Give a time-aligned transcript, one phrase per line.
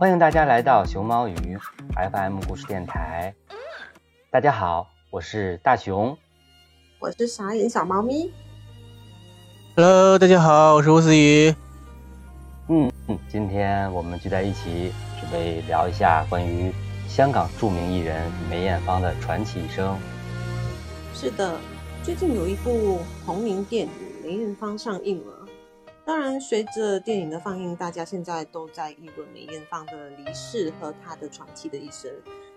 [0.00, 1.58] 欢迎大家来到熊猫鱼
[1.94, 3.34] FM 故事电台。
[4.30, 6.16] 大家好，我是大熊，
[6.98, 8.32] 我是傻眼小猫咪。
[9.76, 11.54] Hello，大家好，我是吴思雨。
[12.68, 14.90] 嗯嗯，今天我们聚在一起，
[15.20, 16.72] 准备聊一下关于
[17.06, 19.98] 香港著名艺人梅艳芳的传奇一生。
[21.12, 21.60] 是的，
[22.02, 23.92] 最近有一部同名电影
[24.26, 25.39] 《梅艳芳》上映了。
[26.10, 32.10] 当然，随着电影的放映，大家现在都在议论梅艳芳的离世和她的传奇的一生。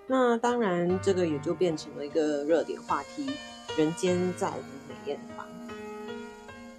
[0.07, 3.29] 那当然，这个也就变成了一个热点话题：
[3.77, 5.45] 人间再无梅艳芳。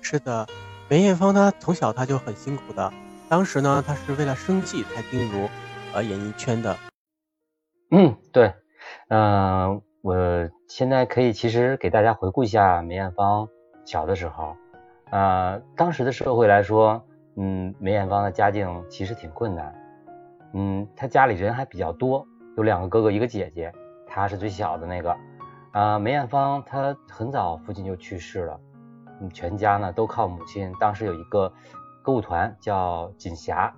[0.00, 0.48] 是的，
[0.90, 2.92] 梅艳芳她从小她就很辛苦的，
[3.28, 5.48] 当时呢，她是为了生计才进入
[5.92, 6.76] 呃演艺圈的。
[7.92, 8.52] 嗯，对，
[9.10, 10.16] 嗯，我
[10.66, 13.48] 现在可以其实给大家回顾一下梅艳芳
[13.84, 14.56] 小的时候。
[15.14, 19.72] 啊，当时的社会来说，嗯，梅艳芳的家境其实挺困难，
[20.54, 23.72] 嗯，她家里人还比较多，有两个哥哥一个姐姐，
[24.08, 25.16] 她是最小的那个。
[25.70, 28.60] 啊，梅艳芳她很早父亲就去世了，
[29.20, 30.72] 嗯，全家呢都靠母亲。
[30.80, 31.52] 当时有一个
[32.02, 33.72] 歌舞团叫锦霞，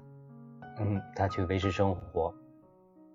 [0.79, 2.33] 嗯，她去维持生活，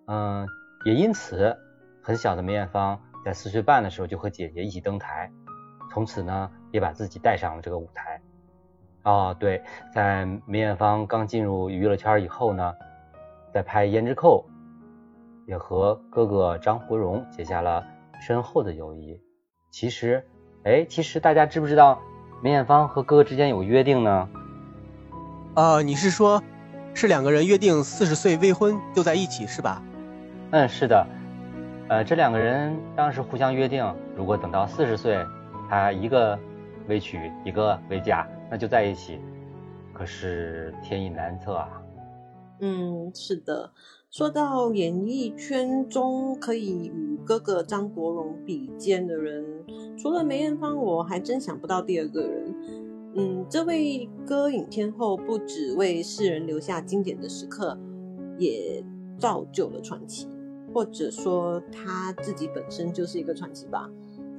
[0.05, 0.45] 嗯，
[0.85, 1.57] 也因此
[2.03, 5.31] 很小的梅艳芳在四岁半的时候就和姐姐一起登台。
[5.91, 8.19] 从此呢，也把自己带上了这个舞台。
[9.03, 9.61] 哦，对，
[9.93, 12.73] 在梅艳芳刚进入娱乐圈以后呢，
[13.53, 14.45] 在拍《胭脂扣》，
[15.49, 17.85] 也和哥哥张国荣结下了
[18.19, 19.19] 深厚的友谊。
[19.69, 20.23] 其实，
[20.63, 21.99] 哎，其实大家知不知道
[22.41, 24.29] 梅艳芳和哥哥之间有约定呢？
[25.55, 26.41] 啊，你是说，
[26.93, 29.81] 是两个人约定四十岁未婚就在一起是吧？
[30.51, 31.07] 嗯，是的。
[31.89, 35.25] 呃，这两个人当时互相约定，如果等到四十岁。
[35.69, 36.37] 他一个
[36.91, 39.17] 未娶，一个未嫁，那就在一起。
[39.93, 41.81] 可是天意难测啊。
[42.59, 43.71] 嗯，是的。
[44.09, 49.45] 说到演艺圈中可以与哥哥张国荣比肩的人，
[49.97, 52.53] 除了梅艳芳，我还真想不到第二个人。
[53.15, 57.77] 嗯，这位歌影天后不只为世人留下经典的时刻，
[58.37, 58.83] 也
[59.17, 60.27] 造就了传奇，
[60.73, 63.89] 或者说她自己本身就是一个传奇吧。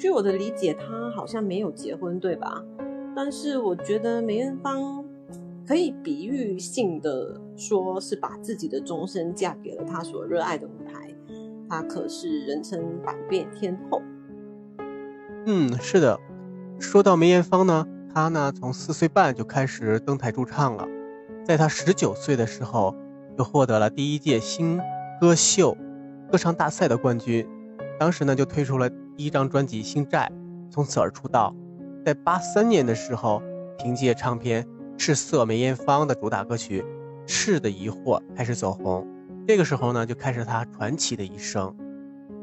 [0.03, 2.61] 据我的理解，他好像没有结婚，对吧？
[3.15, 5.05] 但是我觉得梅艳芳
[5.65, 11.09] 可以比喻性的说，是把自己的终身嫁给了他所热爱的舞台。
[11.69, 14.03] 她可是人称百变天后。
[15.47, 16.19] 嗯，是的。
[16.81, 20.85] 说到梅艳芳呢，她呢从四岁半就开始登台驻唱了，
[21.45, 22.93] 在她十九岁的时候
[23.39, 24.81] 就获得了第一届新
[25.21, 25.77] 歌秀
[26.29, 27.47] 歌唱大赛的冠军，
[28.01, 28.91] 当时呢就推出了。
[29.17, 30.31] 第一张专辑《星债》，
[30.73, 31.55] 从此而出道。
[32.05, 33.43] 在八三年的时候，
[33.79, 34.65] 凭借唱片
[34.97, 36.83] 《赤色梅艳芳》的主打歌曲
[37.27, 39.07] 《赤的疑惑》开始走红。
[39.47, 41.75] 这个时候呢，就开始他传奇的一生。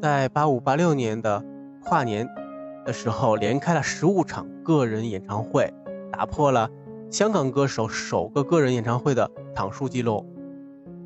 [0.01, 1.43] 在八五八六年的
[1.83, 2.27] 跨年
[2.85, 5.73] 的时候，连开了十五场个人演唱会，
[6.11, 6.69] 打破了
[7.09, 10.25] 香港歌手首个个人演唱会的场数记录。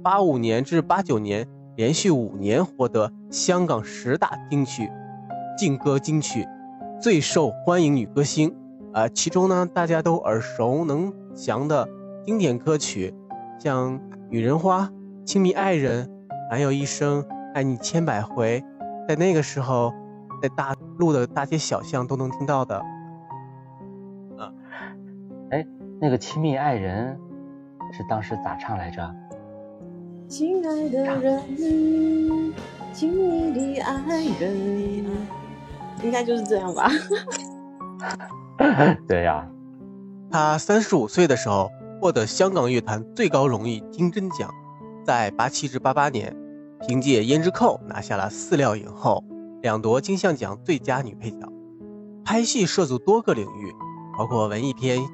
[0.03, 4.91] 八五年至八九年，连续五年获得香港十大金曲。
[5.55, 6.47] 劲歌金曲
[6.99, 8.55] 最受欢迎女歌星，
[8.91, 11.87] 啊，其中呢大家都耳熟能详的
[12.25, 13.13] 经典歌曲，
[13.59, 13.99] 像
[14.29, 14.81] 《女人花》
[15.25, 16.07] 《亲密爱人》，
[16.49, 18.63] 还有一生爱你千百回，
[19.07, 19.93] 在那个时候，
[20.41, 22.77] 在大陆的大街小巷都能听到的。
[24.37, 24.51] 啊，
[25.51, 25.65] 哎，
[26.01, 27.15] 那个《亲密爱人》
[27.95, 29.13] 是当时咋唱来着？
[30.27, 32.53] 亲爱的人，
[32.91, 35.42] 亲密的爱人。
[36.03, 36.89] 应该就是这样吧。
[39.07, 39.47] 对呀，
[40.29, 41.71] 他三十五岁的时候
[42.01, 44.49] 获得香港乐坛最高荣誉金针奖，
[45.05, 46.35] 在八七至八八年，
[46.87, 49.23] 凭借《胭脂扣》拿下了四料影后，
[49.61, 51.47] 两夺金像奖最佳女配角。
[52.25, 53.73] 拍戏涉足多个领域，
[54.17, 54.99] 包括文艺片《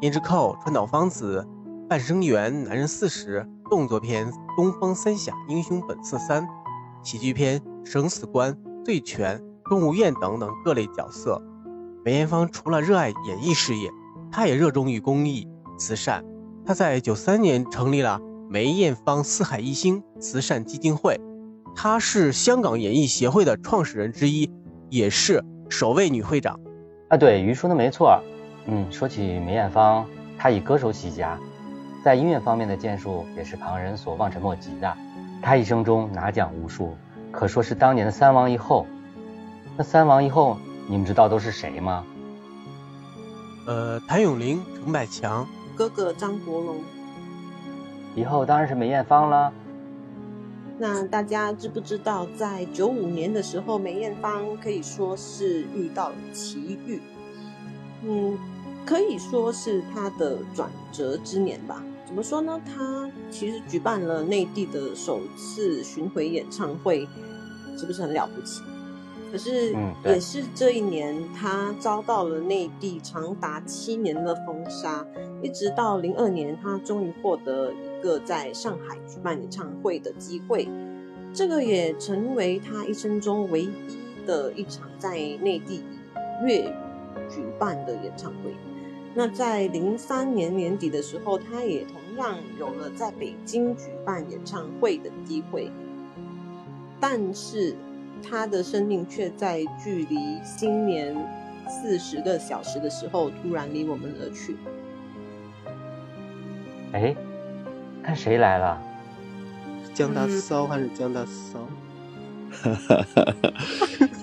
[0.00, 1.46] 胭脂扣》《川岛芳子》
[1.88, 4.26] 《半生缘》《男人四十》，动作片
[4.56, 6.44] 《东方三侠英雄本色三》，
[7.02, 8.52] 喜剧片《生死关》
[8.84, 9.38] 《醉拳》。
[9.68, 11.42] 动物园等等各类角色，
[12.04, 13.90] 梅艳芳除了热爱演艺事业，
[14.32, 15.46] 她也热衷于公益
[15.78, 16.24] 慈善。
[16.64, 21.20] 她在九三年成立了梅艳芳四海一心慈善基金会，
[21.74, 24.50] 她是香港演艺协会的创始人之一，
[24.88, 26.58] 也是首位女会长。
[27.08, 28.18] 啊，对，鱼说的没错。
[28.66, 30.04] 嗯，说起梅艳芳，
[30.38, 31.38] 她以歌手起家，
[32.04, 34.94] 在音乐方面的建树也是旁人所望尘莫及的。
[35.42, 36.94] 她一生中拿奖无数，
[37.30, 38.86] 可说是当年的三王一后。
[39.78, 40.58] 那三王一后，
[40.88, 42.04] 你们知道都是谁吗？
[43.64, 45.46] 呃，谭咏麟、陈百强、
[45.76, 46.78] 哥哥张国荣。
[48.16, 49.52] 以后当然是梅艳芳了。
[50.78, 57.00] 那大家知不知道，在九五年的时候，梅艳芳可以说是遇到了奇遇，
[58.02, 58.36] 嗯，
[58.84, 61.80] 可以说是她的转折之年吧。
[62.04, 62.60] 怎么说呢？
[62.66, 67.06] 她其实举办了内地的首次巡回演唱会，
[67.76, 68.60] 是不是很了不起？
[69.30, 75.06] 可是也是这一年，他遭到了内地长达七年的封杀，
[75.42, 77.88] 一直到零二年，他终于获得一。
[78.00, 80.68] 个在上海举办演唱会的机会，
[81.34, 83.70] 这个也成为他一生中唯一
[84.24, 85.82] 的一场在内地
[86.46, 86.72] 粤语
[87.28, 88.54] 举办的演唱会。
[89.16, 95.68] 那在零三年年底的时候，他也同样有了在北京举办演唱会的机会，
[97.00, 97.74] 但是
[98.22, 101.16] 他的生命却在距离新年
[101.68, 104.56] 四十个小时的时候突然离我们而去。
[106.92, 107.14] 哎。
[108.00, 108.80] 看谁来了？
[109.92, 111.68] 江大骚还是江大骚？
[112.50, 114.14] 哈哈哈哈哈！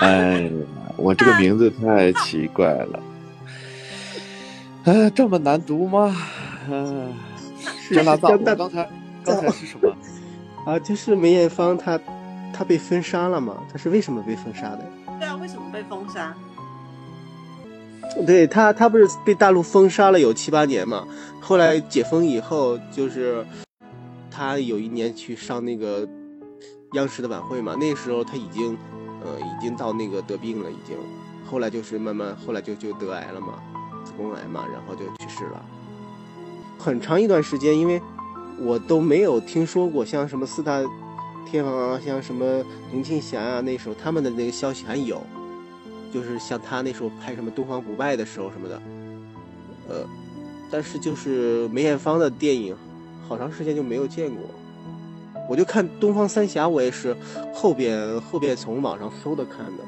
[0.00, 0.50] 哎呀，
[0.96, 3.00] 我这个名字太奇怪了。
[4.82, 6.16] 哎，这么难读吗？
[6.68, 7.12] 嗯，
[7.94, 8.36] 江大骚。
[8.36, 8.88] 刚才
[9.22, 9.94] 刚才是什么？
[10.66, 12.00] 啊，就是梅艳芳，她
[12.52, 13.56] 她被封杀了嘛？
[13.72, 14.84] 他是为什么被封杀的？
[15.18, 16.34] 对啊，为什么被封杀？
[18.26, 21.06] 对他，他不是被大陆封杀了有七八年嘛？
[21.40, 23.44] 后来解封以后，就是
[24.30, 26.06] 他有一年去上那个
[26.92, 27.74] 央视的晚会嘛。
[27.74, 28.76] 那时候他已经，
[29.24, 30.96] 呃，已经到那个得病了，已经。
[31.50, 33.54] 后来就是慢慢，后来就就得癌了嘛，
[34.04, 35.64] 子宫癌嘛，然后就去世了。
[36.78, 38.00] 很长一段时间，因为
[38.58, 40.82] 我都没有听说过像什么四大
[41.44, 45.20] 天王啊，像什么林青霞啊，那时候他们的那个消息还有。
[46.12, 48.82] 就是像他那时候拍什么《东方不败》的时候什么的，
[49.88, 50.06] 呃，
[50.70, 52.76] 但是就是梅艳芳的电影，
[53.26, 54.42] 好长时间就没有见过。
[55.48, 57.16] 我就看《东方三侠》，我也是
[57.50, 59.82] 后边后边从网上搜的看的。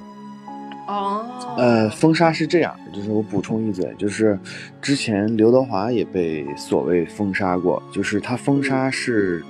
[0.89, 1.27] 哦。
[1.59, 4.39] 呃，封杀是这样，就是我补充一嘴，就是
[4.81, 9.45] 之前刘德华也被所谓封杀过，就是他封杀是。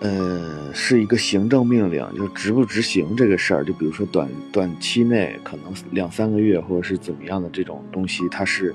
[0.00, 8.74] 呃，是一个行政命令，就执不执行这个事儿，就比如说短短期内可能两三个月或者是怎么样的这种东西，它是，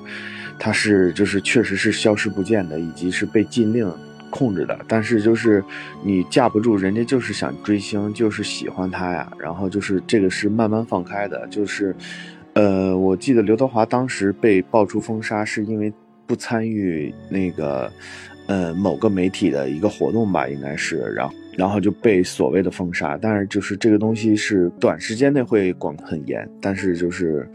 [0.60, 3.88] 它是就是确实是消失不见的，以及是被禁令
[4.32, 4.80] 控制的。
[4.88, 5.64] 但是就是
[6.04, 11.48] 你架不住人家就是想追星，就是喜欢他呀，然后就是这个是慢慢放开的。
[11.50, 11.96] 就是，
[12.54, 15.94] 呃，我记得刘德华当时被爆出封杀，是因为
[16.26, 17.92] 不参与那个。
[18.52, 27.50] 呃，某个媒体的一个活动吧，应该是，然后然后就被所谓的封杀，但是就是这个东西是短时间内会管很严，但是就是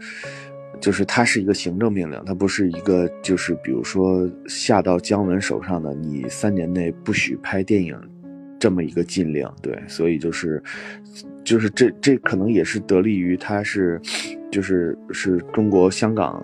[0.81, 7.95] 就是它是一个行政命令，它不是一个就是比如说下到姜文手上的你三年内不许拍电影
[8.57, 10.63] 这么一个禁令，对，所以就是
[11.43, 14.01] 就是这这可能也是得力于他是
[14.51, 16.43] 就是是中国香港。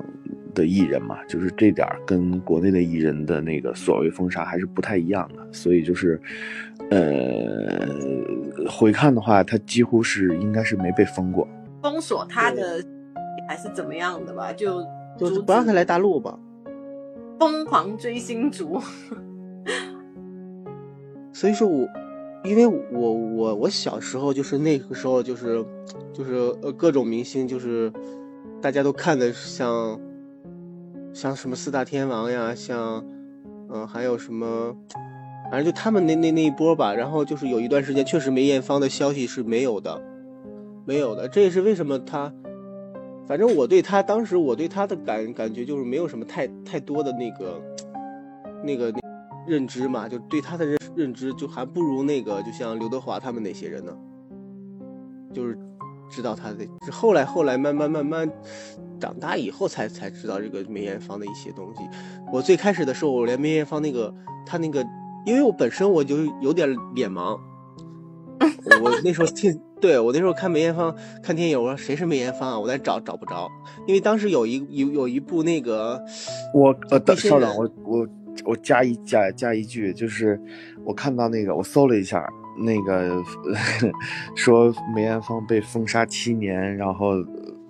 [0.54, 6.20] 的艺人嘛，就是这点儿跟国内的艺人的那个所谓封杀还是不太一样的，所以就是，
[6.90, 7.88] 呃，
[8.70, 11.48] 回看的话，他几乎是应该是没被封过，
[11.82, 12.84] 封锁他的
[13.48, 14.82] 还是怎么样的吧，就
[15.18, 16.38] 就不让他来大陆吧，
[17.40, 18.80] 疯狂追星族，
[21.34, 21.88] 所以说我，
[22.44, 25.66] 因为我我我小时候就是那个时候就是
[26.14, 27.92] 就是呃各种明星就是
[28.62, 30.00] 大家都看的像。
[31.14, 33.06] 像什么四大天王呀，像，
[33.70, 34.76] 嗯，还有什么，
[35.52, 36.92] 反正就他们那那那一波吧。
[36.94, 40.02] 然后就是有一段时间，确实梅艳芳的消息是没有的，
[40.86, 41.28] 没有的。
[41.28, 42.34] 这也是为什么他，
[43.28, 47.62] 反正我对他当时我对他的感感觉就是没有什么太太多的那个，
[48.64, 48.92] 那个
[49.46, 53.96] 认知嘛，就对他的认认知就还不如那个，就像刘德华他们那些人呢，
[55.32, 55.56] 就是
[56.10, 56.68] 知道他的。
[56.92, 58.28] 后来后来慢慢慢慢。
[59.00, 61.84] 长大以后才才知道这个梅艳芳的一些东西。
[62.32, 64.14] 我最开始的时候，我连梅艳芳那个
[64.46, 64.86] 她那个，
[65.26, 67.40] 因为我本身我就有点脸盲，
[68.82, 72.60] 我那时候听， 对我那时候看梅艳芳看电影，我说谁是梅艳芳啊？
[72.60, 73.50] 我在找找不着，
[73.86, 76.02] 因为当时有一有有一部那个，
[76.54, 78.08] 我呃等稍等，我我
[78.46, 80.40] 我加一加加一句，就是
[80.86, 82.26] 我看到那个我搜了一下，
[82.58, 83.22] 那个
[84.36, 87.14] 说梅艳芳被封杀七年，然后。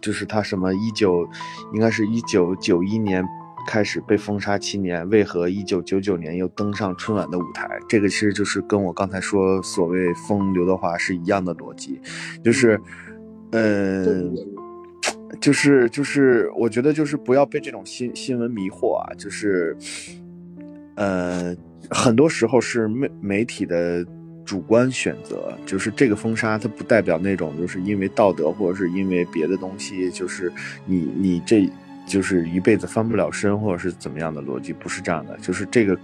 [0.03, 1.27] 就是他什么一九，
[1.73, 3.25] 应该是一九九一年
[3.65, 7.79] 开始被封杀七年，为何一九九九年又登上春晚的舞台？
[7.87, 12.01] 这个其实就是跟我刚才说所谓封刘德华是一样的逻辑，
[12.43, 12.77] 就是，
[13.51, 14.21] 呃，
[15.39, 19.75] 就是就是我觉得就是不要被这种新新闻迷惑啊，就是，
[20.95, 21.55] 呃，
[21.89, 24.05] 很多时候是媒媒体的
[24.45, 30.51] 主观选择，就是这个封杀，它不代表那种就是因为道德或者是因为别的东西，就是
[30.85, 31.69] 你你这
[32.05, 35.97] 就是一辈子翻不了身或者是怎么样的逻辑，不是这样的，就是这个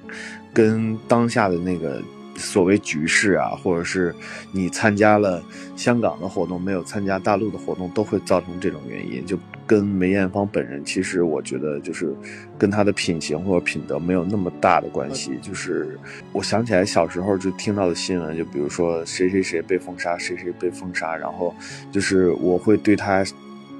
[0.53, 2.01] 跟当下的那个。
[2.35, 4.15] 所谓局势啊，或者是
[4.53, 5.43] 你参加了
[5.75, 9.25] 香港的活动，没有参加大陆的活动，都会造成这种原因。
[9.25, 9.37] 就
[9.69, 12.11] 跟梅艳芳本人，其实我觉得就是
[12.57, 15.37] 跟她的品行或者品德没有那么大的关系。
[15.43, 15.95] 就是
[16.31, 21.53] 我想起来小时候就听到的新闻，就比如说谁谁谁被封杀，谁谁被封杀，然后
[21.91, 23.23] 就是我会对他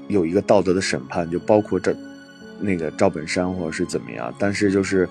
[0.06, 1.92] 有一个道德的审判，就包括这
[2.60, 4.32] 那个赵本山或者是怎么样。
[4.38, 5.08] 但是就是，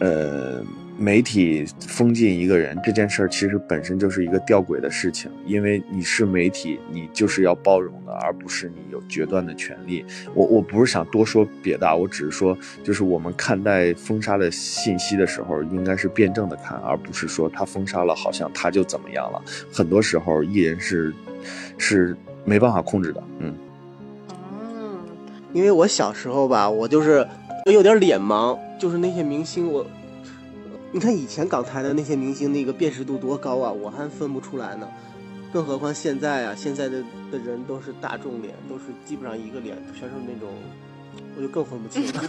[0.00, 0.60] 呃。
[0.98, 10.04] 媒体封禁一个人这件事儿，其实本身就是一个吊诡的事情，因为你是媒体，你就是要包容的，而不是你有决断的权利。
[10.34, 19.42] 我我不是想多说别的，我只是说，就是我们看待封杀的信息的时候，应该是辩证的看，而不是说他封杀了，好像他就怎么样了。
[19.70, 21.12] 很多时候，艺人是
[21.76, 23.22] 是没办法控制的。
[23.40, 23.54] 嗯，
[24.30, 24.98] 嗯，
[25.52, 27.26] 因为我小时候吧，我就是
[27.70, 29.86] 有点脸盲，就是那些明星我。
[30.96, 34.88] 你看以前港台的那些明星，那个辨识度多高啊，我还分不出来呢，
[35.52, 40.48] 更何况现在啊，现在的的人都是大众脸，都是基本上一个脸，全是那种，
[41.36, 42.22] 我就更分不清了。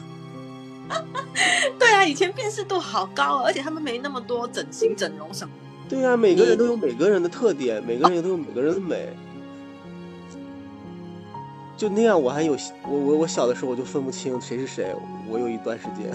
[1.79, 5.53] 对啊，以前辨识度好高，而且他们没那么多整形整容什么。
[5.88, 9.07] 对啊，每个人都有每个人的特点，每个人都有每个人的美。
[11.77, 14.93] 就那样，我还有我我我小的时候我就分不清谁是谁，
[15.29, 16.12] 我有一段时间。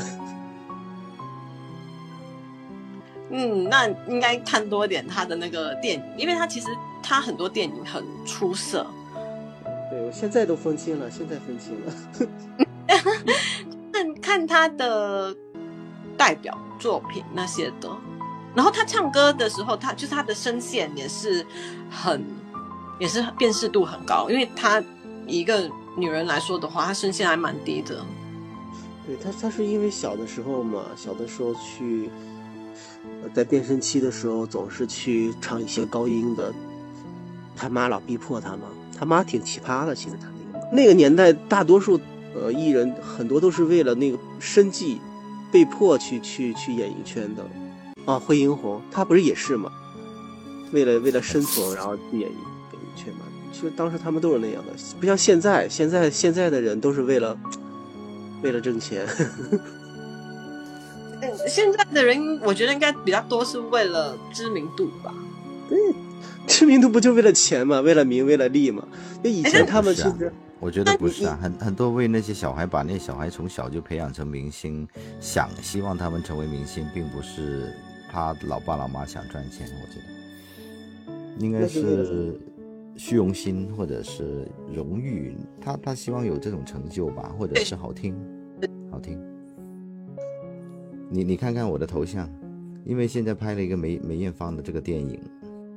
[3.35, 6.67] 嗯，那应该看多点他的那个电影，因为他其实
[7.03, 8.87] 他很多电影很出色。
[9.91, 11.93] 对，我现在都分清了，现在分清了。
[13.91, 15.35] 看看他的
[16.15, 17.89] 代表作品那些的，
[18.55, 21.45] 然后他唱歌的时候，他就是他的声线也是
[21.91, 22.23] 很，
[22.99, 24.83] 也是辨识度很高，因为他
[25.27, 28.05] 一个女人来说的话，她声线还蛮低的。
[29.07, 32.11] 对他，他是因为小的时候嘛，小的时候去。
[33.35, 36.52] 在变声期的时候，总是去唱一些高音的，
[37.57, 38.62] 他妈老逼迫他嘛。
[38.99, 41.99] 他妈挺奇葩的，其实他那个那个年代，大多数
[42.35, 45.00] 呃艺人很多都是为了那个生计，
[45.50, 47.45] 被迫去去去演艺圈的。
[48.05, 49.71] 啊，惠英红，她不是也是吗？
[50.73, 52.35] 为了为了生存，然后去演艺
[52.73, 53.21] 演艺圈嘛。
[53.52, 57.37] 其实当时他们都是那样的，不像现在，现在现在的人都是为了
[58.43, 59.07] 为了挣钱。
[59.07, 59.59] 呵呵
[61.49, 65.14] 现在的人，我觉得应该比较多是为了知名度吧。
[65.69, 65.79] 对，
[66.47, 67.81] 知名度不就为了钱嘛？
[67.81, 68.87] 为了名，为了利嘛？
[69.23, 74.87] 就以前他们其实，我觉得不是啊，很很多为那些小孩，把那些小孩从小就培养成明星，
[75.21, 77.73] 想希望他们成为明星，并不是
[78.11, 79.67] 他老爸老妈想赚钱。
[79.81, 82.38] 我觉得应该是
[82.97, 88.14] 虚荣心或者是荣誉，他他希望有这种成就吧，或者是好听，
[88.91, 89.19] 好听。
[91.12, 92.26] 你你看看我的头像，
[92.87, 95.21] 因为现在拍了一个梅梅艳芳的这个电影。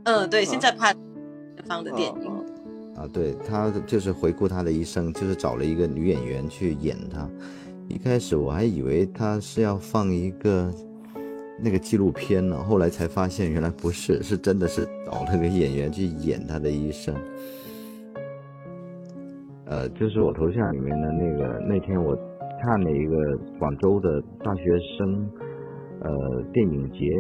[0.06, 0.96] 嗯，对，现在拍
[1.68, 2.32] 芳的电影。
[2.96, 7.30] 啊，对，他就是回顾他的一生，就是找了一个女演员去演他。
[7.90, 10.74] 一开始我还以为他是要放一个
[11.60, 17.14] 那个纪录片呢，后来才发现原来不是，是真的是找了个演员去演他的一生。
[19.66, 22.18] 呃，就是我头像里面的那个，那天我。
[22.66, 24.64] 看了一个广州的大学
[24.98, 25.30] 生，
[26.02, 27.12] 呃，电影节，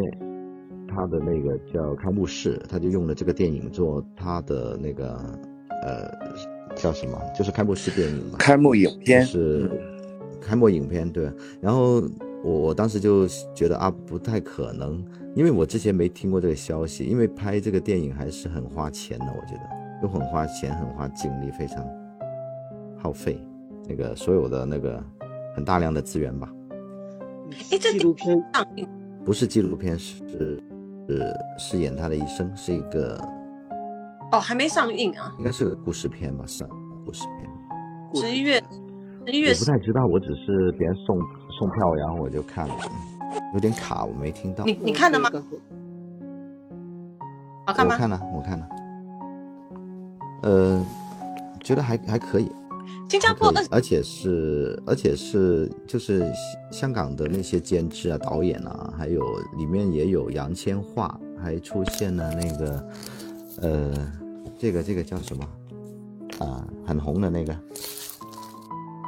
[0.87, 5.15] 他的那个叫开幕式，他就用了这个电影做他的那个，
[5.83, 6.11] 呃，
[6.75, 7.21] 叫什么？
[7.37, 8.39] 就是开幕式电影嘛。
[8.39, 9.69] 开幕影片是
[10.41, 11.31] 开幕影片，对。
[11.61, 12.01] 然后
[12.43, 19.61] 我我当时就觉得啊，不太可能，因为我之前没听过这个消息，因为拍这个电影还是很花钱的，我觉得
[20.01, 21.85] 又很花钱，很花精力，非常
[22.97, 23.37] 耗费，
[23.87, 25.03] 那个所有的那个。
[25.55, 26.47] 很大量的资源吧。
[27.71, 28.87] 哎，这纪录片上映
[29.23, 30.61] 不是纪录片，是是
[31.57, 33.17] 是演他的一生，是一个
[34.31, 35.33] 哦，还没上映啊？
[35.39, 36.43] 应该是个故事片吧？
[36.45, 36.67] 是
[37.05, 37.49] 故事片。
[38.21, 38.61] 十一月，
[39.25, 39.51] 十一月。
[39.51, 41.17] 我不太知道，我只是别人送
[41.57, 42.75] 送票，然后我就看了，
[43.53, 44.63] 有点卡，我没听到。
[44.65, 45.29] 你你看了吗？
[47.65, 47.93] 好看吗？
[47.93, 48.67] 我看了，我看了。
[50.43, 50.85] 呃，
[51.63, 52.51] 觉得还还可以。
[53.07, 56.29] 新加坡，而且是，而且是，就是
[56.71, 59.21] 香港的那些监制啊、导演啊，还有
[59.57, 61.09] 里面也有杨千嬅，
[61.41, 62.87] 还出现了那个，
[63.61, 64.11] 呃，
[64.57, 65.47] 这个这个叫什么
[66.39, 66.67] 啊？
[66.85, 67.55] 很红的那个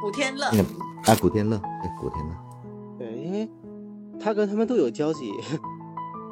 [0.00, 0.46] 古天乐。
[1.04, 2.34] 啊，古天乐，对，古天乐。
[2.98, 3.48] 对，因为
[4.20, 5.32] 他跟他们都有交集，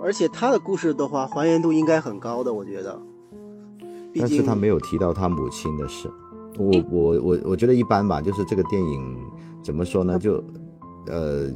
[0.03, 3.01] 而且他的故事的话，还原度应该很高的，我觉得。
[4.13, 6.11] 毕竟但是他没有提到他母亲的事。
[6.59, 9.17] 我我我我觉得一般吧，就是这个电影
[9.63, 10.19] 怎么说呢？
[10.19, 10.43] 就
[11.07, 11.51] 呃，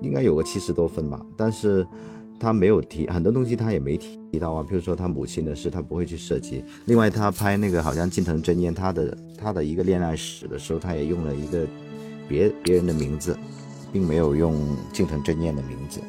[0.00, 1.20] 应该有个七十多分吧。
[1.36, 1.86] 但是
[2.38, 4.64] 他没有提很多东西，他也没提到啊。
[4.68, 6.64] 比如说他母亲的事，他不会去涉及。
[6.86, 11.66] 另外，他拍那个好像近藤真彦他的他的一个恋爱史的时候，他也用了一个
[12.28, 13.36] 别别人的名字，
[13.92, 14.54] 并没有用
[14.92, 16.00] 近藤真彦的名字。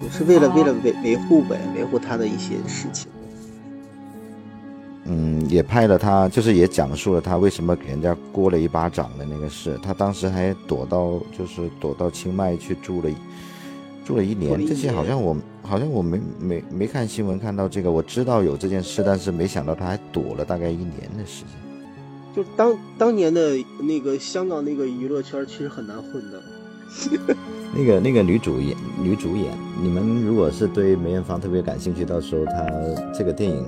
[0.00, 3.10] 也是为了为了维维护呗，维护他的一些事情。
[5.10, 9.78] 嗯，也拍了他，就是也讲述了他为什么给人家掴了一巴掌的那个事。
[9.82, 13.10] 他当时还躲到，就是躲到清迈去住了，
[14.04, 14.66] 住了一年。
[14.66, 21.54] 这些好像我好像我没没没看新闻看到这个，我知道有这件事，但是没想到他还躲了大概一年的时间。
[22.36, 26.42] 就当当年的那个香港那个娱乐圈，其实很难混的。
[27.74, 32.66] 那个那个女主演女主演，你们如果是对梅艳芳特别感兴趣，到时候她
[33.16, 33.64] 这个电影。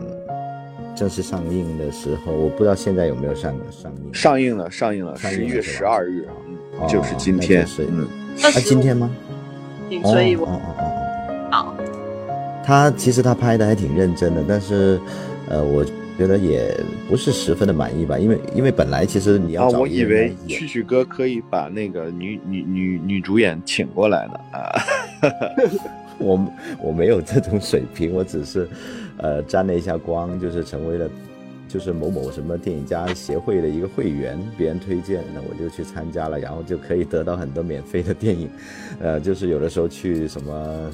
[1.00, 4.12] 正式上映的时候，我不知道现在有没有上上映。
[4.12, 6.32] 上映了，上映了，十一月十二日啊，
[6.78, 8.06] 嗯，就是今天，是嗯，
[8.42, 9.10] 啊，今天吗？
[10.02, 11.76] 所以，我哦哦哦好。
[12.62, 15.00] 他其实他拍的还挺认真的，但是，
[15.48, 15.82] 呃，我
[16.18, 16.78] 觉得也
[17.08, 24.82] 不是十分的满意吧，因为因为本来其实你要啊，我以为蛐蛐哥可以把那个女女女女主演请过来呢啊，
[26.20, 26.38] 我
[26.78, 28.68] 我没有这种水平，我只是。
[29.22, 31.10] 呃，沾了一下光，就是成为了，
[31.68, 38.48] 就是某某什么电影家协会的一个会员，别人推荐，那我就去参加了，然后就可以得到很多免费的电影。
[38.98, 40.90] 呃，就是有的时候去什么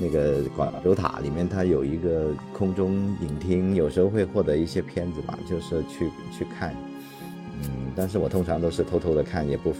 [0.00, 6.74] 那个广州塔里面，它有一个空中影厅，有时候会获得一些片子吧，就是去去看。
[7.62, 9.70] 嗯，但是我通常都是偷偷的看，也不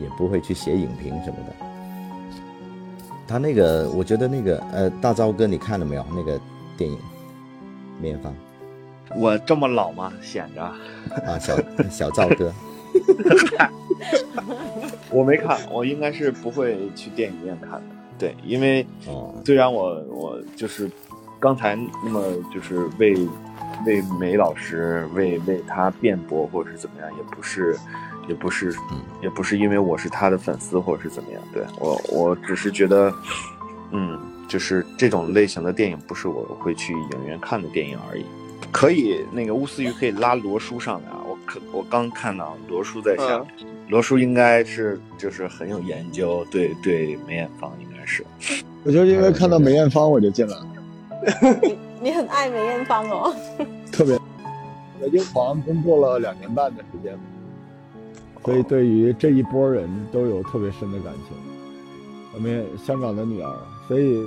[0.00, 1.66] 也不会去写影评什么的。
[3.26, 6.06] 他那个，我觉得那个呃，大钊哥，你看了没有？
[6.14, 6.40] 那个。
[6.76, 6.98] 电影，
[8.00, 8.34] 梅艳芳，
[9.14, 10.12] 我这么老吗？
[10.20, 11.56] 显着啊，小
[11.90, 12.52] 小赵哥，
[15.10, 17.82] 我没看，我应该是不会去电影院看的。
[18.18, 18.86] 对，因为
[19.44, 20.90] 虽然我我就是
[21.38, 23.14] 刚才那么就是为
[23.86, 27.76] 为梅老师为为他辩驳或者是怎么样，也不是
[28.28, 28.74] 也不是
[29.20, 31.42] 也不是因为我是他的粉丝或者是怎么样。
[31.52, 33.12] 对我我只是觉得，
[33.90, 34.18] 嗯。
[34.52, 38.24] 就是这种类型的电影，不是我会去影院看的电影而已。
[38.70, 41.24] 可以，那个乌思雨可以拉罗叔上来啊！
[41.26, 43.42] 我可我刚看到罗叔在下，
[43.88, 48.26] 罗叔应该是就是很有研究，对对，梅艳芳应该是。
[48.84, 50.66] 我就因为看到梅艳芳我就进来了。
[51.62, 53.34] 你你很爱梅艳芳哦。
[53.90, 54.18] 特别，
[55.00, 57.18] 在英皇工作了两年半的时间，
[58.44, 61.36] 所以对于这一波人都有特别深的感情。
[62.34, 63.56] 我们香港的女儿，
[63.88, 64.22] 所以。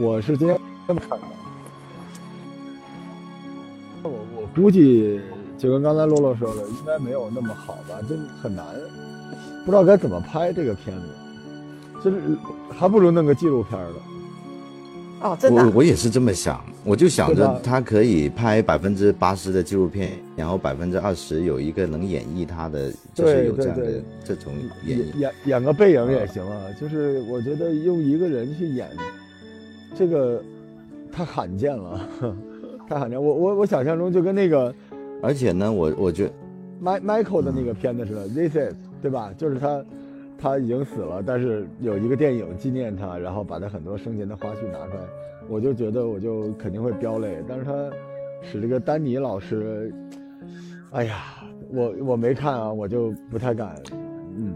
[0.00, 1.26] 我是今天这么看的，
[4.02, 5.20] 我我估计
[5.58, 8.64] 就跟刚才洛洛说的，应该没有那么好吧，就很难，
[9.66, 11.02] 不知道该怎么拍这个片子，
[12.02, 12.16] 就是
[12.70, 15.28] 还不如弄个纪录片的。
[15.28, 15.62] 哦，真的。
[15.62, 24.54] 我我也是这么想，我就想着他可以拍百分之八十的纪录片，然后百分之二十有一个能演绎他的，就是有这样的这种
[24.86, 26.64] 演演演个背影也行啊。
[26.80, 28.88] 就是我觉得用一个人去演。
[29.94, 30.42] 这个
[31.10, 32.00] 太罕见了，
[32.88, 33.22] 太罕见。
[33.22, 34.74] 我我我想象中就跟那个，
[35.22, 36.30] 而且呢，我我觉
[36.82, 39.32] ，My Michael 的那个片子似的，This is 对吧？
[39.36, 39.84] 就是他
[40.38, 45.02] 他已经死了，但是有一个电影纪念他，然后把他很多生前的花絮拿出来，
[45.48, 47.42] 我就觉得我就肯定会飙泪。
[47.48, 47.90] 但是他
[48.42, 49.92] 使这个丹尼老师，
[50.92, 51.16] 哎呀，
[51.70, 53.74] 我我没看啊，我就不太敢。
[54.36, 54.54] 嗯，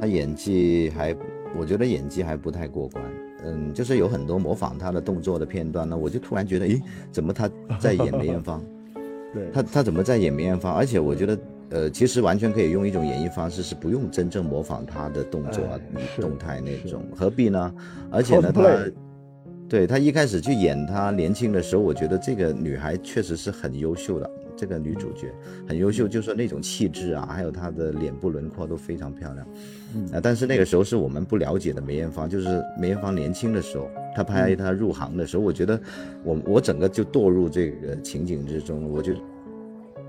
[0.00, 1.16] 他演技还，
[1.58, 3.02] 我觉得演技还不太过关。
[3.44, 6.80] 嗯，就是有很多模仿他的动作的片段呢，我就突然觉得，诶，
[7.12, 8.62] 怎么他在演梅艳芳？
[9.34, 10.74] 对，他他怎么在演梅艳芳？
[10.74, 11.38] 而且我觉得，
[11.70, 15.78] 呃，其实完全可以用一种演绎方式，是不用真正模仿他的动作啊、
[16.20, 17.74] 动态那种，何必呢？
[18.10, 18.62] 而且呢，他，
[19.68, 24.30] 对他一开始去演她年轻的时候，我觉得这个女孩确实是很优秀的。
[24.56, 25.32] 这个女主角
[25.68, 29.46] 很优秀，就是那种气质啊，还有她的脸部轮廓都非常漂亮。
[30.12, 35.80] 啊，但是那个时候是我们不了解的梅艳芳，就是梅艳芳年轻的时候，她拍她入行的时候，我觉得
[36.24, 39.12] 我我整个就堕入这个情景之中，我就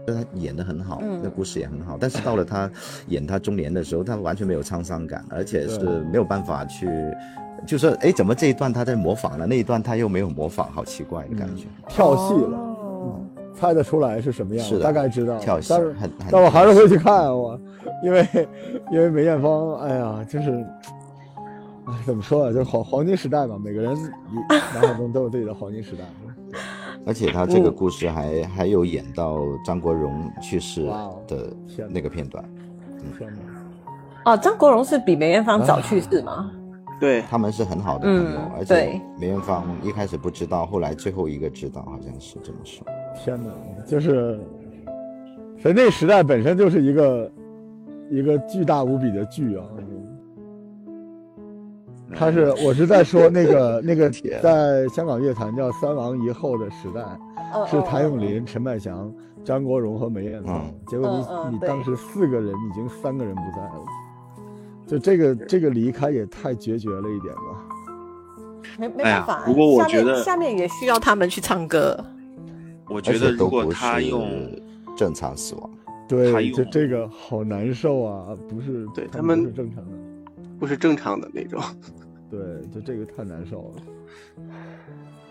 [0.06, 1.98] 她演的很好，那故事也很好。
[2.00, 2.70] 但是到了她
[3.08, 5.80] 演她中年的时候，她完全没有沧桑感，而且是
[6.12, 6.88] 没有办法去，
[7.66, 12.67] 就说哎，怎么这一段她在模仿了，那一段她又没有模仿，好奇怪的感觉，跳戏了。
[13.58, 15.96] 猜得出来是什么样，大概知道，但是
[16.32, 17.60] 但我还是会去看我，
[18.04, 18.28] 因为
[18.92, 20.52] 因为梅艳芳，哎呀，就是
[21.86, 22.52] 哎，怎么说啊？
[22.54, 23.94] 就是黄黄金时代嘛，每个人
[24.50, 26.04] 脑海中都有自己的黄金时代。
[27.06, 30.86] 而且他这个故事还、还有演到张国荣去世
[31.28, 31.54] 的
[31.90, 32.44] 那个片段！
[34.26, 36.52] 哦，张国荣是比梅艳芳早去世吗？
[37.00, 42.86] 对，他们是很好的朋友，嗯而且梅艳芳一开始不知道，后来最后一个知道，好像是这么说。
[43.24, 43.50] 天哪！
[43.86, 44.40] 就是，
[45.62, 47.32] 所以那时代本身就是一个
[48.10, 49.66] 一个巨大无比的剧啊。
[52.16, 54.10] 他是，我是在说那个 那个
[54.42, 57.02] 在香港乐坛叫三王一后的时代，
[57.54, 60.64] 嗯是谭咏麟、陈百祥、张国荣和梅艳芳。
[60.66, 61.10] 嗯结果
[61.50, 63.86] 你、你当时四个人已经三个人不在了，
[64.88, 67.42] 就这个这个离开也太决绝了一点吧。
[68.80, 69.44] 没没办法。
[69.46, 71.98] 不过我下面觉得下面也需要他们去唱歌。
[72.90, 74.50] 我觉得如果他用
[74.96, 75.70] 正常死亡，
[76.08, 79.92] 对，用就这个好难受啊，不是对他们不是正常的。
[80.60, 81.62] 不是正常的那种。
[82.32, 82.40] 对，
[82.74, 84.44] 就这个太难受了。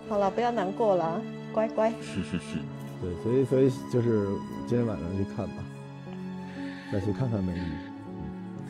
[0.09, 1.21] 好了，不要难过了，
[1.53, 1.90] 乖乖。
[2.01, 2.59] 是是是
[3.03, 4.29] 对，所以所以就是
[4.69, 5.55] 今天晚上去看吧，
[6.92, 7.61] 再去看看美女。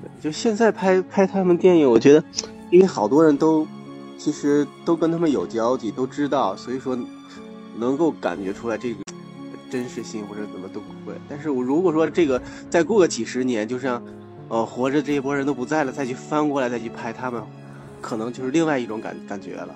[0.00, 2.24] 对就现在拍拍他们电影，我觉得，
[2.70, 3.66] 因为好多人都
[4.16, 6.96] 其实都跟他们有交集，都知道，所以说
[7.78, 9.00] 能够感觉出来这个
[9.70, 11.14] 真实性或者怎么都不会。
[11.28, 14.02] 但是我如果说这个再过个几十年，就像
[14.48, 17.42] 呃活着这一波人都不在了，再去翻过来再去拍他们，
[18.00, 19.74] 可能就是另外一种感感觉了。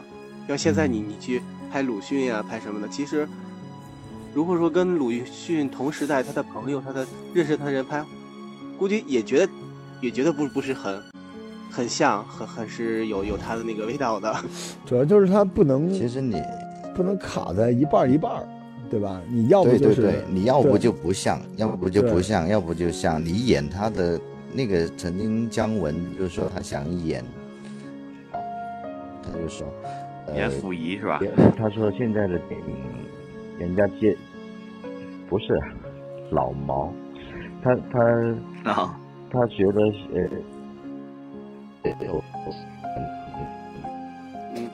[0.48, 3.28] 要现在你你去拍鲁迅呀、拍什么的，其实
[4.34, 8.04] 如果说跟鲁迅同时代，他的朋友、他的认识他的人拍，
[8.78, 9.52] 估计也觉得
[10.00, 11.02] 也觉得不不是很
[11.70, 14.34] 很像，很很是有有他的那个味道的。
[14.86, 16.42] 主要就是它不能，其实你
[16.94, 18.48] 不能卡在一半一半儿，
[18.90, 19.20] 对吧？
[19.28, 23.24] 你要不就是对对对，你要不就不像，要不就不像，要不就像。
[23.24, 24.20] 你演他的
[24.52, 27.24] 那个曾经姜文就是说他想演，
[29.22, 29.66] 他就说，
[30.26, 31.20] 呃演溥仪是吧？
[31.56, 32.76] 他说现在的电影，
[33.58, 34.16] 人家接
[35.28, 35.58] 不是
[36.30, 36.92] 老毛，
[37.62, 39.00] 他他啊，
[39.30, 39.80] 他觉得
[40.14, 40.28] 呃，
[41.84, 42.22] 呃有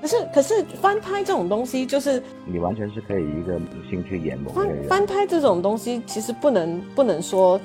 [0.07, 7.61] 可是可是翻拍这种东西，就是你完全是可以一个明星去演某个翻人，翻拍这种东西，其实不能不能说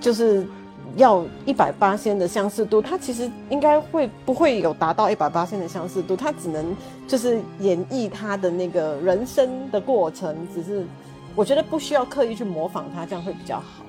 [0.00, 0.46] 就是
[0.94, 6.76] 要一百八仙的相似度，它其实应该会不会有达到一百八仙的相似度，它只能
[7.08, 10.86] 就是演绎他的那个人生的过程，只是
[11.34, 13.84] 我觉得不需要刻意去模仿他，这样会比较好。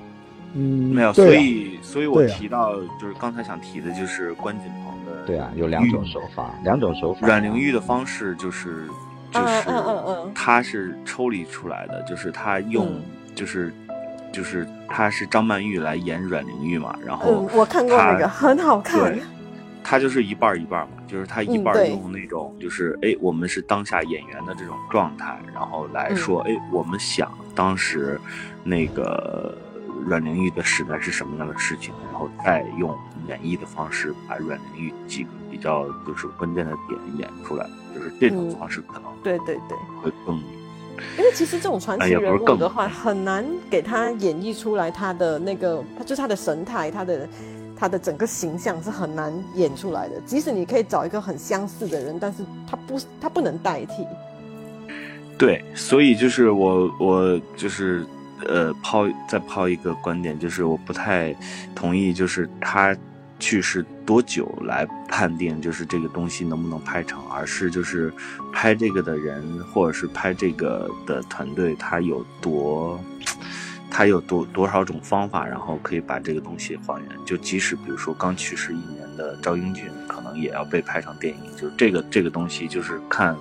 [0.56, 7.28] 嗯，没有，所以所以我提到就是刚才想提的就是关锦鹏的对啊，有两种手法，两种手法。
[7.28, 8.88] 阮玲玉的方式就是
[9.32, 10.16] 就是嗯嗯嗯。
[10.24, 13.02] 嗯他是抽离出来的，就是他用嗯。
[13.36, 13.74] 就是
[14.32, 18.98] 就是他是张曼玉来演阮玲玉嘛，然后嗯，我看过那个，很好看。
[18.98, 19.22] 对。
[19.84, 28.20] 他就是一半一半嘛，就是他一半用那种就是哎，我们是当下演员的这种状态，然后来说嗯哎，我们想当时
[28.64, 29.56] 那个
[30.06, 32.96] 阮玲玉的时代是什么样的事情，然后再用
[33.28, 39.78] 演绎的方式把阮玲玉几个比较就是关键的点演出来，就是这种嗯方式可能对对对。
[40.04, 40.42] 会更
[41.18, 47.30] 因为其实这种传奇人物的话，很难给他演绎出来他的那个，他就是他的神态，他的
[47.76, 50.20] 他的整个形象是很难演出来的。
[50.26, 54.06] 即使你可以找一个很相似的人，但是他不他不能代替。
[55.38, 58.06] 对，所以就是我我就是
[58.46, 61.36] 呃抛再抛一个观点，就是我不太
[61.74, 62.96] 同意，就是他
[63.40, 68.14] 去世多久来判定就是这个东西能不能拍成，而是就是
[68.54, 73.00] 拍这个的人或者是拍这个的团队，他有多。
[73.88, 77.10] 他有多多少种方法，然后可以把这个东西还原。
[77.24, 81.56] 就即使比如说刚去世一年的赵英俊，可能也要被拍成电影。
[81.56, 83.38] 就是这个这个东西，就是看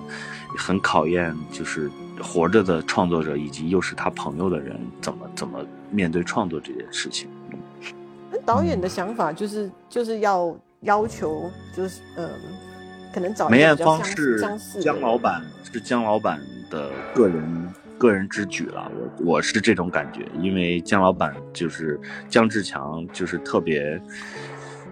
[0.57, 5.59] 很考验，就是活着的创作者以及又是他朋友的人怎么怎么
[5.91, 7.29] 面对创作这件事情。
[8.31, 12.29] 那导演的想法就是就是要要求就是嗯，
[13.13, 14.39] 可能找梅艳芳是
[14.81, 24.01] 姜老板，是姜老板的个人个人之举了，我我是这种感觉，因为姜老板就是姜志强，就是特别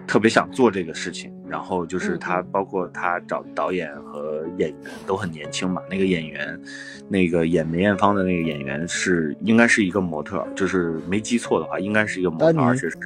[0.06, 6.60] 特别想做这个事情，然后就是嗯他包括他找导演和演员都很年轻嘛，那个演员，
[7.08, 12.96] 那个演梅艳芳的那个演员是应该是一个模特，就是没记错的话，应该是一个模特而且是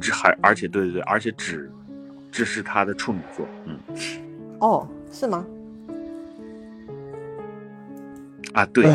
[0.00, 1.70] 只还而且对对对，而且只
[2.30, 3.78] 这是他的处女作，嗯
[4.60, 5.46] 哦，是吗？
[8.54, 8.86] 啊对。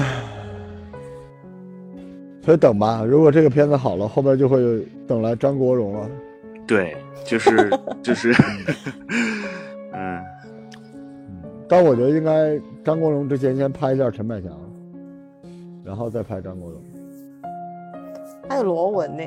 [2.41, 6.09] 所以等吧，如果这个片子好了，后边就会等来张国荣了。
[6.65, 6.95] 对，
[7.25, 7.69] 就是
[8.01, 8.31] 就是，
[9.93, 10.23] 嗯，
[11.67, 14.51] 但我觉得应该张国荣之前先拍一下陈百强，
[15.83, 16.81] 然后再拍张国荣。
[18.49, 19.23] 还有罗文呢，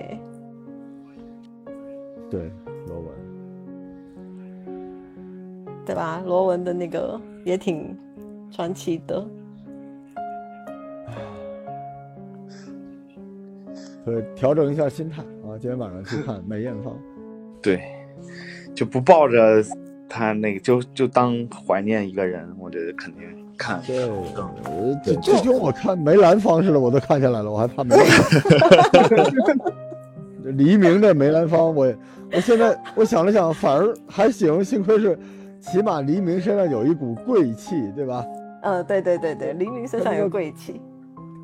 [2.31, 2.51] 对，
[2.87, 3.09] 罗文。
[5.85, 6.21] 对吧？
[6.27, 7.97] 罗文的那个也挺
[8.51, 9.25] 传奇的。
[14.05, 16.97] 所以调整一下心态啊，今天晚上去看梅艳芳。
[17.67, 17.83] 对，
[18.77, 19.61] 就不抱着
[20.09, 23.23] 他那个，就就当怀念一个人，我觉得肯定
[23.59, 29.73] 看对，更呃这这就我看梅兰芳似的，我都看下来了，我还怕梅兰芳。
[30.57, 31.93] 黎明的梅兰芳，我
[32.33, 35.19] 我现在我想了想，反而还行，幸亏是，
[35.61, 38.25] 起码黎明身上有一股贵气，对吧？
[38.63, 40.81] 呃，对对对对，黎明身上有贵气。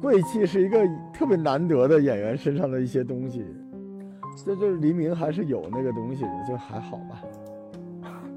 [0.00, 0.78] 贵气是一个
[1.12, 3.44] 特别难得的演员身上的一些东西，
[4.44, 7.22] 这就是黎明还是有那个东西的，就还好吧。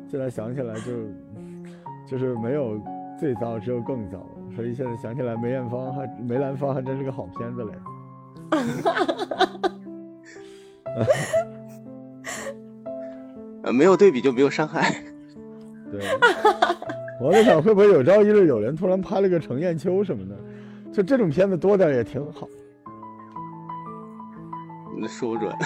[0.07, 0.91] 现在想起来就
[2.07, 2.79] 就是没有
[3.19, 7.71] 最糟，只有更糟，所以现在想起来梅艳芳还梅兰芳还真是个好片子嘞。
[13.63, 14.93] 呃，没有对比就没有伤害。
[15.91, 16.01] 对，
[17.19, 20.35] 我在想会不会有朝一日有人突然拍了个程砚秋什么的，
[20.93, 22.47] 就这种片子多点也挺好。
[24.97, 25.53] 那说不准。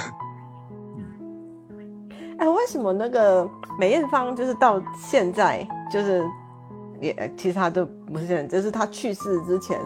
[2.38, 6.26] 哎，为什么那个梅艳芳就是到现在就是
[7.02, 9.80] 也其实她都不是现在，就是她去世之前，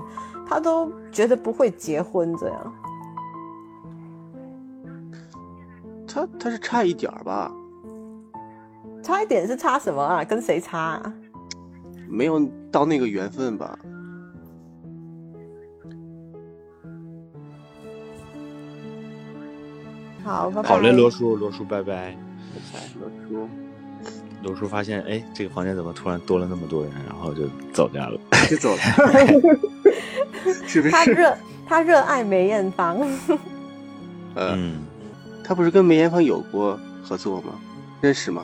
[0.48, 2.74] 她都觉得不会结婚这样。
[6.06, 7.52] 他他是差一点儿吧？
[9.02, 10.24] 差一点是差什么啊？
[10.24, 11.14] 跟谁差、啊？
[12.08, 12.40] 没有
[12.72, 13.76] 到那个缘分吧？
[20.24, 20.70] 好，拜拜。
[20.70, 22.16] 好嘞，罗叔，罗叔，拜拜。
[23.00, 23.50] 罗叔，
[24.44, 28.20] 罗叔发现，哎，这个房间怎么突然多了那么多人，然后就走掉了。
[28.50, 28.82] 就走了。
[30.68, 30.92] 是不是？
[30.92, 33.00] 他热他热爱梅艳芳。
[34.36, 34.82] 呃，嗯，
[35.44, 37.54] 他不是跟梅艳芳有过合作吗？
[38.02, 38.44] 认识吗？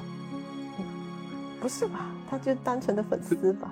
[1.60, 2.12] 不是吧？
[2.30, 3.72] 他就单纯的粉丝吧。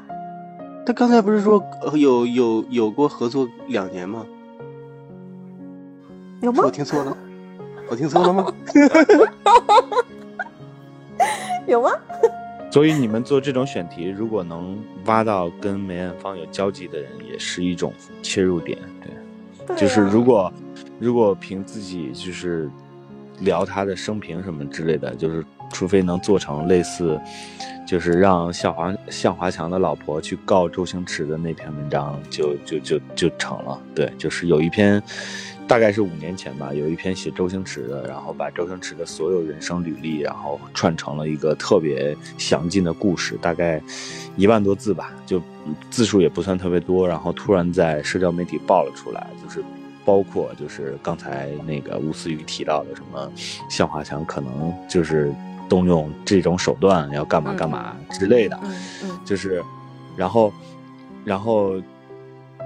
[0.85, 4.25] 他刚才不是说呃有有有过合作两年吗？
[6.41, 6.71] 有吗我？
[6.71, 7.15] 听错了？
[7.89, 8.53] 我听错了吗？
[11.67, 11.89] 有吗？
[12.71, 18.77] 所以你们做这种选题，如果能挖到跟梅艳芳有交集的人，也是一种切入点。
[19.01, 19.11] 对，
[19.65, 20.51] 对啊就是如果
[20.99, 22.69] 如果凭自己就是
[23.39, 27.19] 聊她的生平什么之类的，就是除非能做成类似，
[27.87, 33.81] 就是让向华向华强的老婆去告周星驰的那篇文章，就就就就成了。
[33.95, 35.01] 对，就是有一篇。
[35.67, 43.81] 大概是五年前吧，有一篇写周星驰的，然后把周星驰的所有人生履历，然后串成了一个特别详尽的故事，大概
[44.37, 45.41] 一万多字吧，就
[45.91, 47.05] 字数也不算特别多。
[47.05, 49.61] 然后突然在社交媒体爆了出来，就是
[50.05, 53.29] 包括就是刚才那个吴思雨提到的什么
[53.69, 55.33] 向华强可能就是
[55.67, 59.61] 动用这种手段要干嘛干嘛之类的，嗯嗯就是，
[60.15, 60.53] 然后，
[61.25, 61.73] 然后，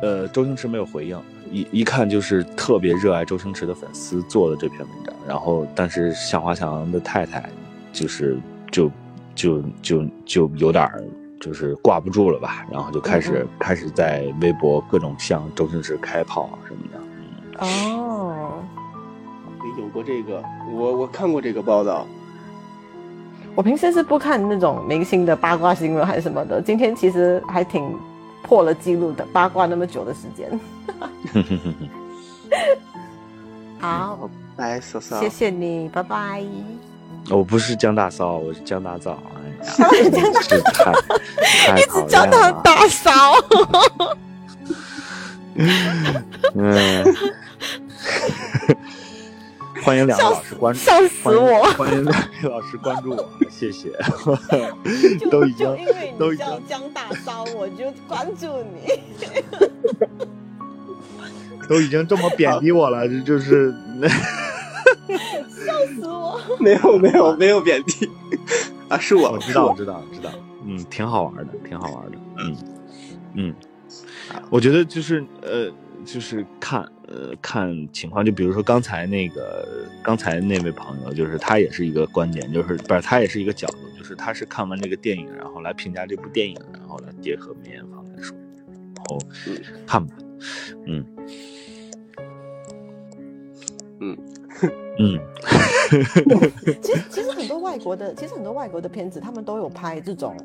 [0.02, 1.20] 呃，周星驰没有回应，
[1.52, 5.14] 一一看就是特别热爱周星驰的粉丝做的这篇文章。
[5.28, 7.48] 然后，但是向华强的太太
[7.94, 8.38] 就是
[8.72, 8.92] 就
[9.36, 11.04] 就就就有点儿
[11.40, 17.66] 就是挂不住了吧，然后就开始、开始在微博各种向周星驰开炮啊什么的。
[17.66, 18.64] 哦，
[19.78, 22.08] 有过这个，我我看过这个报道。
[23.54, 27.84] 我平时是不看那种明星的八卦新闻还是什么的，今天其实还挺
[28.44, 30.60] 破了记录的，八卦那么久的时间。
[33.80, 35.20] 好，拜，嫂嫂。
[35.20, 36.44] 谢谢你，拜拜。
[37.30, 39.18] 我不是江大嫂，我是江大嫂。
[39.62, 39.68] 哎
[40.02, 40.92] 呀，江大真是太
[41.68, 42.52] 太一直叫他。
[42.64, 43.36] 大嫂。
[46.56, 47.04] 嗯，
[49.84, 53.92] 欢迎两位老师关注，笑死我欢迎两位老师关注我，谢谢。
[55.30, 59.02] 都已经因为都已经你叫江大骚，我就关注你。
[61.68, 63.74] 都已经这么贬低我了，这就是
[65.66, 66.40] 笑死我！
[66.60, 68.10] 没有没有没有贬低
[68.90, 70.30] 啊，是我，我知道，我我知道，知道，
[70.66, 72.58] 嗯，挺好玩的，挺好玩的，嗯
[73.36, 73.56] 嗯，
[74.50, 75.72] 我觉得就是呃，
[76.06, 88.36] 就是看呃看情况，就比如说刚才那个刚才那位朋友，就是他也是一个观点，就是不是他也是一个角度，就是他是看完这个电影，然后来评价这部电影，然后来结合梅艳芳来说，
[88.96, 89.20] 然后
[89.86, 90.16] 看吧，
[90.86, 91.06] 嗯。
[94.00, 94.18] 嗯。
[95.00, 95.18] 嗯，
[96.82, 100.38] 其实其实很多外国的，其实很多外国的片子，他们都有拍这种，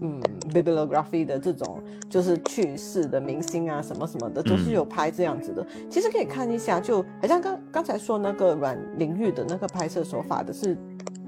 [0.00, 5.66] 嗯，bibliography 的这种就是去世的明星啊什么什么的，都是有拍这样子的。
[5.90, 10.76] 其实可以看一下，就好像刚刚才说那个阮玲玉的那个拍摄手法的是，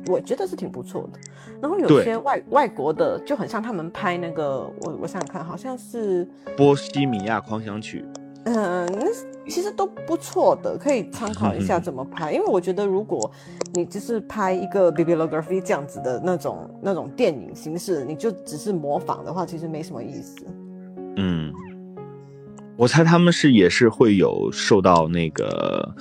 [0.06, 1.18] 我觉得是挺不错的。
[1.60, 8.04] 然后有些外外国的就很像他们拍那个，我我想想看，好像是波西米亚狂想曲，
[8.52, 9.06] 嗯，那
[9.48, 12.32] 其实都不错的，可以参考一下怎么拍。
[12.32, 13.30] 因为我觉得，如果
[13.74, 20.44] 你就是拍一个 bibliography 这样子的那种那种电影形式，你就只是模仿的话，其实没什么意思。
[21.16, 21.52] 嗯，
[22.76, 25.94] 我猜他们是也是会有受到那个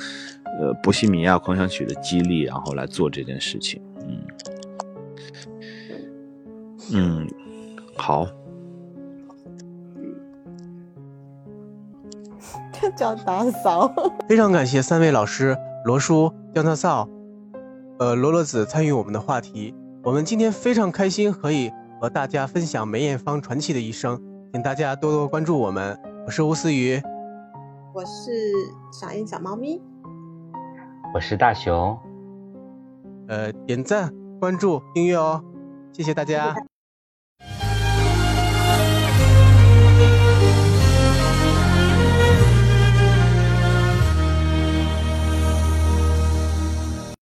[0.59, 3.79] 呃波西米亚狂想曲的激励，然后来做这件事情。
[4.07, 4.17] 嗯
[6.91, 7.27] 嗯，
[7.95, 8.25] 好，
[12.95, 13.91] 叫打扫。
[14.27, 17.07] 非常感谢三位老师罗叔、江大嫂、
[17.99, 19.73] 呃罗罗子参与我们的话题。
[20.03, 24.19] 我们今天非常开心，可以和大家分享梅艳芳传奇的一生，
[24.53, 25.99] 请大家多多关注我们。
[26.25, 27.01] 我是吴思雨，
[27.93, 28.31] 我是
[28.91, 29.81] 小英小猫咪，
[31.13, 31.97] 我是大熊。
[33.27, 35.43] 呃，点赞、关注、订阅哦，
[35.91, 36.55] 谢谢大家。